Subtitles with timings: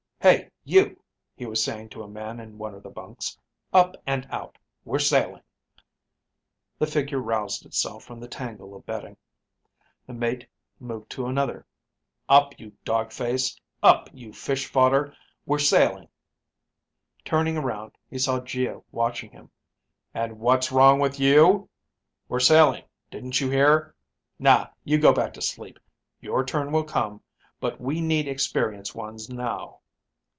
[0.23, 1.01] "Hey, you,"
[1.35, 3.35] he was saying to a man in one of the bunks,
[3.73, 4.55] "up and out.
[4.85, 5.41] We're sailing."
[6.77, 9.17] The figure roused itself from the tangle of bedding.
[10.05, 10.47] The mate
[10.79, 11.65] moved to another.
[12.29, 13.59] "Up, you dog face.
[13.81, 15.17] Up, you fish fodder.
[15.47, 16.07] We're sailing."
[17.25, 19.49] Turning around, he saw Geo watching him.
[20.13, 21.67] "And what's wrong with you?" he demanded.
[22.27, 23.95] "We're sailing, didn't you hear?
[24.37, 25.79] Naw, you go back to sleep.
[26.19, 27.23] Your turn will come,
[27.59, 29.79] but we need experienced ones now."